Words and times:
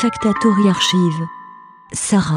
Factatori 0.00 0.68
Archive. 0.68 1.26
Sarah. 1.92 2.36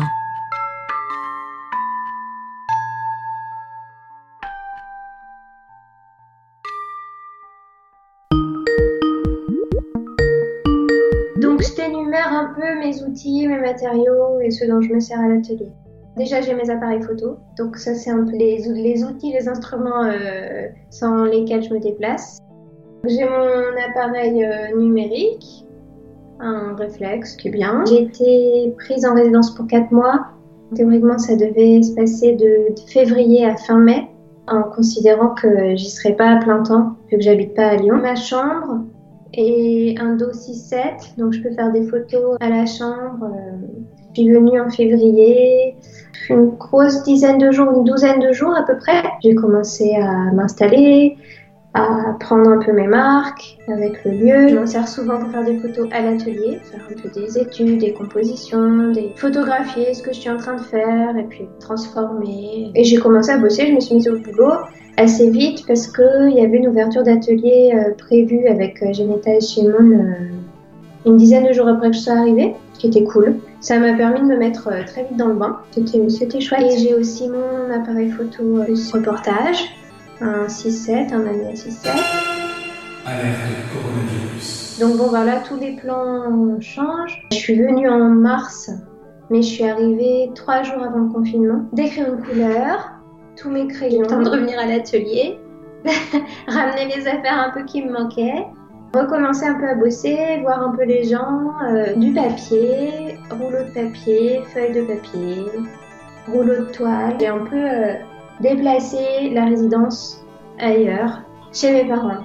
Donc 11.40 11.62
je 11.62 11.76
t'énumère 11.76 12.34
un 12.34 12.52
peu 12.56 12.80
mes 12.80 13.04
outils, 13.04 13.48
mes 13.48 13.60
matériaux 13.60 14.40
et 14.42 14.50
ce 14.50 14.66
dont 14.66 14.82
je 14.82 14.92
me 14.92 15.00
sers 15.00 15.20
à 15.20 15.28
l'atelier. 15.28 15.70
Déjà 16.18 16.42
j'ai 16.42 16.56
mes 16.56 16.68
appareils 16.72 17.04
photo, 17.04 17.38
donc 17.60 17.78
ça 17.78 17.94
c'est 17.94 18.10
un 18.10 18.26
peu 18.26 18.32
les, 18.32 18.64
les 18.74 19.04
outils, 19.04 19.34
les 19.34 19.48
instruments 19.48 20.06
euh, 20.06 20.68
sans 20.90 21.26
lesquels 21.26 21.62
je 21.62 21.72
me 21.76 21.80
déplace. 21.80 22.40
J'ai 23.08 23.24
mon 23.24 23.78
appareil 23.88 24.44
euh, 24.44 24.76
numérique, 24.76 25.64
un 26.42 26.76
réflexe 26.76 27.36
qui 27.36 27.48
est 27.48 27.52
bien. 27.52 27.84
J'ai 27.88 28.04
été 28.04 28.74
prise 28.78 29.06
en 29.06 29.14
résidence 29.16 29.54
pour 29.54 29.68
4 29.68 29.92
mois. 29.92 30.28
Théoriquement 30.76 31.18
ça 31.18 31.36
devait 31.36 31.82
se 31.82 31.94
passer 31.96 32.34
de, 32.34 32.74
février 32.88 33.46
à 33.46 33.56
fin 33.56 33.78
mai, 33.78 34.08
en 34.48 34.64
considérant 34.64 35.30
que 35.30 35.76
j'y 35.76 35.90
serais 35.90 36.14
pas 36.14 36.30
à 36.30 36.36
plein 36.38 36.64
temps 36.64 36.96
vu 37.10 37.18
que 37.18 37.24
j'habite 37.24 37.54
pas 37.54 37.68
à 37.68 37.76
Lyon. 37.76 37.98
Ma 37.98 38.16
chambre, 38.16 38.86
et 39.34 39.96
un 40.00 40.16
dos 40.16 40.32
6-7, 40.32 41.18
donc 41.18 41.34
je 41.34 41.42
peux 41.42 41.52
faire 41.52 41.72
des 41.72 41.84
photos 41.84 42.38
à 42.40 42.50
la 42.50 42.66
chambre. 42.66 43.24
Euh, 43.24 43.68
Je 44.14 44.22
suis 44.22 44.30
venue 44.30 44.60
en 44.60 44.70
février, 44.70 45.76
une 46.30 46.50
grosse 46.58 47.04
dizaine 47.04 47.38
de 47.38 47.52
jours, 47.52 47.72
une 47.72 47.84
douzaine 47.84 48.20
de 48.20 48.32
jours 48.34 48.54
à 48.56 48.64
peu 48.64 48.78
près. 48.78 49.04
J'ai 49.24 49.36
commencé 49.36 49.96
à 49.96 50.34
m'installer, 50.34 51.18
à 51.74 52.16
prendre 52.20 52.50
un 52.50 52.60
peu 52.60 52.74
mes 52.74 52.88
marques 52.88 53.58
avec 53.68 54.04
le 54.04 54.12
lieu. 54.12 54.48
Je 54.50 54.56
m'en 54.56 54.66
sers 54.66 54.88
souvent 54.88 55.20
pour 55.20 55.32
faire 55.32 55.46
des 55.46 55.58
photos 55.58 55.88
à 55.92 56.02
l'atelier, 56.02 56.60
faire 56.64 56.82
un 56.90 57.02
peu 57.02 57.10
des 57.10 57.38
études, 57.38 57.80
des 57.80 57.94
compositions, 57.94 58.92
des 58.92 59.14
photographier 59.16 59.94
ce 59.94 60.04
que 60.04 60.14
je 60.14 60.20
suis 60.20 60.30
en 60.30 60.38
train 60.38 60.56
de 60.56 60.62
faire 60.62 61.16
et 61.18 61.24
puis 61.24 61.48
transformer. 61.60 62.72
Et 62.76 62.84
j'ai 62.84 62.98
commencé 62.98 63.32
à 63.32 63.38
bosser, 63.38 63.68
je 63.68 63.74
me 63.74 63.80
suis 63.80 63.96
mise 63.96 64.10
au 64.10 64.20
boulot 64.20 64.54
assez 64.98 65.30
vite 65.30 65.66
parce 65.66 65.88
qu'il 65.88 66.34
y 66.36 66.42
avait 66.42 66.58
une 66.58 66.68
ouverture 66.68 67.04
d'atelier 67.04 67.72
euh, 67.74 67.94
prévue 67.98 68.48
avec 68.48 68.84
euh, 68.84 68.92
Geneta 68.92 69.36
et 69.36 69.40
Shimon 69.40 69.92
euh, 69.92 70.32
une 71.06 71.18
dizaine 71.18 71.48
de 71.48 71.54
jours 71.54 71.68
après 71.68 71.90
que 71.90 71.96
je 71.96 72.02
sois 72.02 72.14
arrivée, 72.14 72.54
ce 72.74 72.80
qui 72.80 72.88
était 72.88 73.04
cool. 73.04 73.40
Ça 73.60 73.78
m'a 73.80 73.94
permis 73.94 74.22
de 74.22 74.26
me 74.26 74.38
mettre 74.38 74.68
euh, 74.68 74.84
très 74.86 75.04
vite 75.04 75.18
dans 75.18 75.28
le 75.28 75.36
bain, 75.36 75.60
c'était, 75.72 76.10
c'était 76.10 76.42
chouette. 76.42 76.64
Et 76.64 76.78
j'ai 76.78 76.94
aussi 76.94 77.28
mon 77.28 77.74
appareil 77.74 78.10
photo 78.10 78.58
euh, 78.58 78.66
plus 78.66 78.92
reportage, 78.92 79.66
un 80.22 80.46
6-7, 80.46 81.14
un 81.14 81.26
Amiga 81.26 81.54
6-7. 81.54 81.90
Alerte 83.06 83.38
coronavirus. 83.74 84.78
Donc 84.80 84.98
bon 84.98 85.08
voilà, 85.08 85.40
tous 85.40 85.58
les 85.58 85.76
plans 85.76 86.60
changent. 86.60 87.26
Je 87.32 87.38
suis 87.38 87.56
venue 87.56 87.90
en 87.90 88.10
mars, 88.10 88.72
mais 89.30 89.42
je 89.42 89.48
suis 89.48 89.64
arrivée 89.64 90.32
trois 90.36 90.62
jours 90.64 90.84
avant 90.84 91.00
le 91.00 91.10
confinement. 91.10 91.66
Des 91.74 91.90
crayons 91.90 92.16
de 92.16 92.22
couleur, 92.22 92.92
tous 93.36 93.50
mes 93.50 93.68
crayons, 93.68 94.06
temps 94.06 94.22
de 94.22 94.30
revenir 94.30 94.60
à 94.60 94.66
l'atelier, 94.68 95.40
ramener 96.48 96.96
les 96.96 97.08
affaires 97.08 97.40
un 97.48 97.50
peu 97.52 97.64
qui 97.64 97.84
me 97.84 97.92
manquaient, 97.92 98.46
recommencer 98.94 99.46
un 99.46 99.56
peu 99.56 99.68
à 99.68 99.76
bosser, 99.76 100.40
voir 100.42 100.62
un 100.62 100.76
peu 100.76 100.84
les 100.84 101.04
gens, 101.06 101.54
euh, 101.64 101.94
du 101.96 102.14
papier, 102.14 103.18
rouleau 103.32 103.64
de 103.64 103.74
papier, 103.74 104.42
feuilles 104.54 104.74
de 104.74 104.84
papier, 104.84 105.46
rouleau 106.28 106.66
de 106.66 106.72
toile. 106.72 107.16
J'ai 107.20 107.28
un 107.28 107.46
peu 107.46 107.56
euh, 107.56 107.94
déplacé 108.42 109.30
la 109.34 109.46
résidence 109.46 110.24
ailleurs, 110.60 111.22
chez 111.54 111.72
mes 111.72 111.88
parents. 111.88 112.24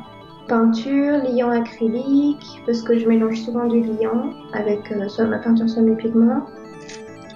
Peinture, 0.48 1.18
liant 1.24 1.50
acrylique, 1.50 2.62
parce 2.66 2.82
que 2.82 2.96
je 2.96 3.08
mélange 3.08 3.40
souvent 3.40 3.66
du 3.66 3.80
liant 3.80 4.30
avec 4.52 4.92
euh, 4.92 5.08
soit 5.08 5.24
ma 5.24 5.38
peinture, 5.38 5.68
soit 5.68 5.82
mes 5.82 5.96
pigments. 5.96 6.46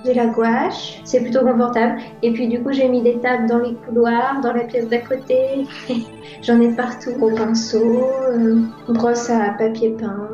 J'ai 0.04 0.14
la 0.14 0.26
gouache, 0.26 1.00
c'est 1.04 1.20
plutôt 1.20 1.40
confortable. 1.40 2.00
Et 2.22 2.32
puis 2.32 2.48
du 2.48 2.62
coup, 2.62 2.72
j'ai 2.72 2.88
mis 2.88 3.02
des 3.02 3.18
tables 3.18 3.46
dans 3.48 3.58
les 3.58 3.74
couloirs, 3.74 4.40
dans 4.42 4.52
la 4.52 4.64
pièce 4.64 4.88
d'à 4.88 4.98
côté. 4.98 5.66
J'en 6.42 6.60
ai 6.60 6.70
partout. 6.70 7.10
Au 7.20 7.34
pinceau, 7.34 8.08
euh, 8.30 8.60
brosse 8.88 9.28
à 9.28 9.50
papier 9.58 9.90
peint. 9.90 10.30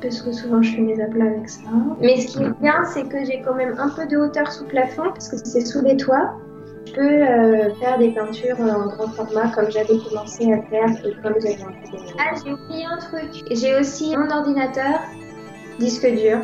Parce 0.00 0.22
que 0.22 0.32
souvent 0.32 0.62
je 0.62 0.76
fais 0.76 0.80
mes 0.80 1.02
aplats 1.02 1.24
avec 1.24 1.48
ça. 1.48 1.68
Mais 2.00 2.20
ce 2.20 2.38
qui 2.38 2.44
est 2.44 2.60
bien, 2.60 2.84
c'est 2.84 3.08
que 3.08 3.24
j'ai 3.24 3.42
quand 3.44 3.54
même 3.54 3.74
un 3.78 3.88
peu 3.88 4.06
de 4.06 4.16
hauteur 4.16 4.50
sous 4.50 4.64
plafond, 4.64 5.10
parce 5.12 5.28
que 5.28 5.36
c'est 5.36 5.66
sous 5.66 5.82
les 5.82 5.96
toits. 5.96 6.36
Je 6.88 6.94
peux 6.94 7.02
euh, 7.02 7.74
faire 7.74 7.98
des 7.98 8.10
peintures 8.12 8.58
en 8.60 8.86
grand 8.86 9.08
format 9.08 9.48
comme 9.50 9.70
j'avais 9.70 9.98
commencé 9.98 10.50
à 10.52 10.62
faire 10.62 10.88
et 11.04 11.12
comme 11.22 11.34
j'avais 11.42 11.62
envie 11.62 11.90
de... 11.90 11.98
Ah, 12.18 12.34
j'ai 12.42 12.52
oublié 12.52 12.86
un 12.86 12.96
truc. 12.96 13.44
J'ai 13.50 13.76
aussi 13.76 14.16
mon 14.16 14.30
ordinateur, 14.30 15.00
disque 15.78 16.06
dur, 16.06 16.38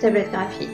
tablette 0.00 0.30
graphique. 0.30 0.70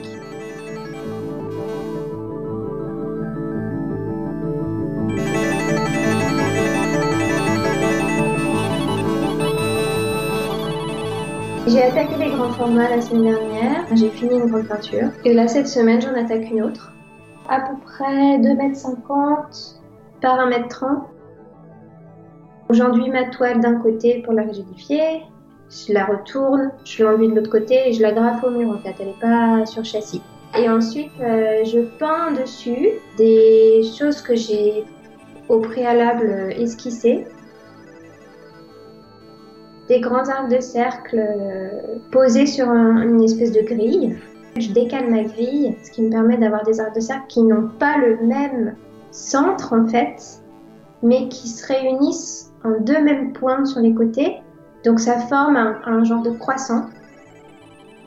J'ai 11.67 11.83
attaqué 11.83 12.15
les 12.17 12.29
grands 12.29 12.53
formats 12.53 12.89
la 12.89 13.01
semaine 13.01 13.25
dernière, 13.25 13.85
j'ai 13.93 14.09
fini 14.09 14.35
une 14.35 14.49
grande 14.49 14.67
peinture. 14.67 15.09
Et 15.25 15.33
là, 15.33 15.49
cette 15.49 15.67
semaine, 15.67 16.01
j'en 16.01 16.13
attaque 16.13 16.49
une 16.49 16.61
autre. 16.61 16.93
À 17.49 17.61
peu 17.61 17.75
près 17.85 18.37
2,50 18.39 18.57
m 18.59 18.73
par 20.21 20.37
1,30 20.49 20.85
m. 20.85 20.99
J'enduis 22.69 23.09
ma 23.09 23.25
toile 23.29 23.61
d'un 23.61 23.75
côté 23.79 24.21
pour 24.23 24.33
la 24.33 24.41
rigidifier, 24.43 25.23
je 25.69 25.93
la 25.93 26.05
retourne, 26.05 26.71
je 26.83 27.03
l'enduis 27.03 27.29
de 27.29 27.35
l'autre 27.35 27.49
côté 27.51 27.87
et 27.89 27.93
je 27.93 28.01
la 28.01 28.11
grafe 28.11 28.43
au 28.43 28.49
mur 28.49 28.69
en 28.71 28.77
fait, 28.79 28.93
elle 28.99 29.07
n'est 29.07 29.13
pas 29.21 29.65
sur 29.65 29.85
châssis. 29.85 30.21
Et 30.59 30.67
ensuite, 30.69 31.11
euh, 31.21 31.63
je 31.63 31.79
peins 31.97 32.31
dessus 32.33 32.89
des 33.17 33.81
choses 33.97 34.21
que 34.21 34.35
j'ai 34.35 34.83
au 35.47 35.59
préalable 35.59 36.51
esquissées 36.57 37.25
des 39.87 40.01
grands 40.01 40.27
arbres 40.27 40.53
de 40.53 40.59
cercle 40.59 41.17
euh, 41.17 41.69
posés 42.11 42.45
sur 42.45 42.67
un- 42.69 43.03
une 43.03 43.23
espèce 43.23 43.53
de 43.53 43.61
grille. 43.61 44.17
Je 44.59 44.71
décale 44.71 45.09
ma 45.09 45.23
grille, 45.23 45.75
ce 45.83 45.91
qui 45.91 46.01
me 46.01 46.09
permet 46.09 46.37
d'avoir 46.37 46.63
des 46.63 46.79
arbres 46.79 46.95
de 46.95 46.99
cercle 46.99 47.27
qui 47.27 47.43
n'ont 47.43 47.69
pas 47.79 47.97
le 47.97 48.17
même 48.25 48.75
centre 49.11 49.73
en 49.73 49.85
fait, 49.87 50.41
mais 51.03 51.27
qui 51.29 51.47
se 51.47 51.67
réunissent 51.67 52.51
en 52.63 52.79
deux 52.81 53.01
mêmes 53.03 53.33
points 53.33 53.65
sur 53.65 53.81
les 53.81 53.93
côtés. 53.93 54.37
Donc 54.83 54.99
ça 54.99 55.19
forme 55.19 55.57
un, 55.57 55.79
un 55.85 56.03
genre 56.03 56.23
de 56.23 56.31
croissant. 56.31 56.85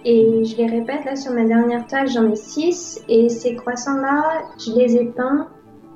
Et 0.04 0.44
je 0.44 0.56
les 0.56 0.66
répète 0.66 1.04
là 1.04 1.14
sur 1.14 1.32
ma 1.32 1.44
dernière 1.44 1.86
toile, 1.86 2.08
j'en 2.08 2.28
ai 2.30 2.36
six. 2.36 3.00
Et 3.08 3.28
ces 3.28 3.54
croissants-là, 3.54 4.42
je 4.58 4.72
les 4.72 4.96
ai 4.96 5.04
peints 5.04 5.46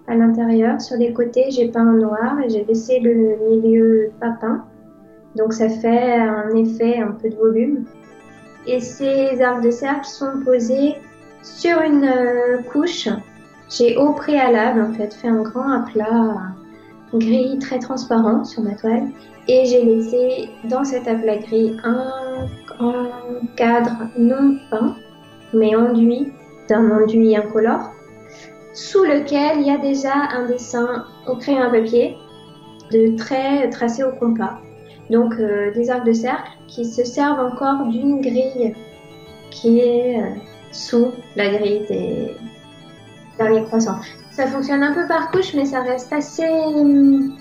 à 0.07 0.15
l'intérieur. 0.15 0.81
Sur 0.81 0.97
les 0.99 1.13
côtés, 1.13 1.51
j'ai 1.51 1.69
peint 1.69 1.87
en 1.87 1.97
noir 1.97 2.39
et 2.45 2.49
j'ai 2.49 2.65
laissé 2.65 3.01
le 3.01 3.37
milieu 3.51 4.11
pas 4.21 4.37
peint. 4.41 4.65
Donc 5.37 5.53
ça 5.53 5.69
fait 5.69 6.15
un 6.15 6.55
effet 6.55 6.99
un 6.99 7.13
peu 7.13 7.29
de 7.29 7.35
volume. 7.35 7.87
Et 8.67 8.81
ces 8.81 9.41
arbres 9.43 9.63
de 9.63 9.71
cercle 9.71 10.07
sont 10.07 10.41
posés 10.45 10.95
sur 11.43 11.81
une 11.81 12.05
euh, 12.05 12.63
couche. 12.73 13.09
J'ai 13.71 13.97
au 13.97 14.13
préalable 14.13 14.81
en 14.81 14.93
fait 14.93 15.13
fait 15.15 15.29
un 15.29 15.43
grand 15.43 15.71
aplat 15.71 16.55
gris 17.13 17.59
très 17.59 17.79
transparent 17.79 18.45
sur 18.45 18.63
ma 18.63 18.75
toile. 18.75 19.09
Et 19.47 19.67
j'ai 19.67 19.85
laissé 19.85 20.49
dans 20.65 20.85
cet 20.85 21.07
aplat 21.07 21.37
gris 21.37 21.77
un, 21.85 22.47
un 22.81 23.11
cadre 23.57 24.09
non 24.17 24.57
peint, 24.71 24.97
mais 25.53 25.77
enduit 25.77 26.33
d'un 26.69 26.91
enduit 26.91 27.37
incolore, 27.37 27.91
sous 28.73 29.05
lequel 29.05 29.61
il 29.61 29.67
y 29.67 29.71
a 29.71 29.79
déjà 29.79 30.15
un 30.33 30.47
dessin 30.47 31.05
au 31.29 31.37
crayon 31.37 31.63
à 31.63 31.71
papier 31.71 32.17
de 32.91 33.17
traits 33.17 33.71
tracés 33.71 34.05
au 34.05 34.13
compas. 34.13 34.59
Donc 35.11 35.35
euh, 35.35 35.73
des 35.73 35.91
arcs 35.91 36.07
de 36.07 36.13
cercle 36.13 36.51
qui 36.67 36.85
se 36.85 37.05
servent 37.05 37.41
encore 37.41 37.87
d'une 37.87 38.21
grille 38.21 38.75
qui 39.51 39.81
est 39.81 40.21
euh, 40.21 40.27
sous 40.73 41.13
la 41.37 41.51
grille 41.51 41.87
des 41.89 42.37
derniers 43.39 43.65
croissants. 43.65 44.01
Ça 44.33 44.47
fonctionne 44.47 44.83
un 44.83 44.93
peu 44.93 45.07
par 45.07 45.31
couche, 45.31 45.55
mais 45.55 45.65
ça 45.65 45.83
reste 45.83 46.13
assez 46.13 46.49
hum, 46.49 47.37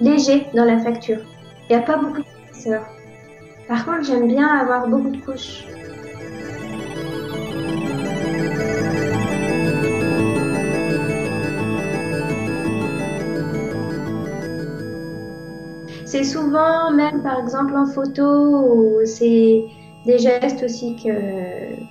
léger 0.00 0.46
dans 0.54 0.64
la 0.64 0.78
facture. 0.78 1.20
Il 1.68 1.76
n'y 1.76 1.82
a 1.82 1.84
pas 1.84 1.96
beaucoup 1.96 2.22
d'épaisseur. 2.22 2.84
Par 3.68 3.84
contre, 3.84 4.04
j'aime 4.04 4.28
bien 4.28 4.46
avoir 4.46 4.88
beaucoup 4.88 5.10
de 5.10 5.20
couches. 5.20 5.64
C'est 16.14 16.22
souvent, 16.22 16.92
même 16.92 17.24
par 17.24 17.40
exemple 17.40 17.74
en 17.74 17.86
photo, 17.86 19.04
c'est 19.04 19.64
des 20.06 20.18
gestes 20.18 20.62
aussi 20.62 20.94
que, 20.94 21.10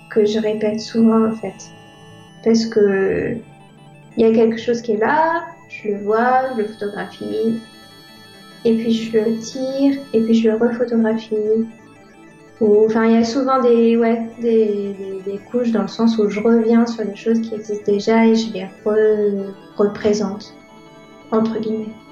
que 0.10 0.24
je 0.24 0.40
répète 0.40 0.80
souvent 0.80 1.28
en 1.28 1.34
fait. 1.34 1.70
Parce 2.42 2.66
que 2.66 3.36
il 4.16 4.24
y 4.24 4.24
a 4.24 4.34
quelque 4.34 4.58
chose 4.58 4.82
qui 4.82 4.94
est 4.94 4.98
là, 4.98 5.44
je 5.68 5.90
le 5.90 6.04
vois, 6.06 6.54
je 6.54 6.62
le 6.62 6.68
photographie, 6.70 7.60
et 8.64 8.78
puis 8.78 8.94
je 8.94 9.18
le 9.18 9.40
tire, 9.40 10.00
et 10.14 10.22
puis 10.22 10.36
je 10.36 10.52
le 10.52 10.56
rephotographie. 10.56 11.68
Enfin, 12.62 13.08
il 13.08 13.16
y 13.16 13.18
a 13.18 13.26
souvent 13.26 13.62
des, 13.62 13.98
ouais, 13.98 14.22
des, 14.40 14.96
des, 15.26 15.38
couches 15.52 15.72
dans 15.72 15.82
le 15.82 15.90
sens 15.90 16.18
où 16.18 16.30
je 16.30 16.40
reviens 16.40 16.86
sur 16.86 17.04
des 17.04 17.18
choses 17.18 17.42
qui 17.42 17.56
existent 17.56 17.92
déjà 17.92 18.26
et 18.26 18.36
je 18.36 18.54
les 18.54 18.64
re 18.86 19.54
représente, 19.76 20.54
entre 21.30 21.60
guillemets. 21.60 22.03